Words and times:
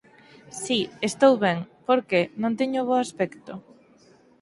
Si, 0.63 0.79
estou 1.09 1.33
ben! 1.45 1.59
Por 1.87 1.99
que, 2.09 2.21
non 2.41 2.57
teño 2.59 2.81
bo 2.87 2.95
aspecto? 3.05 3.53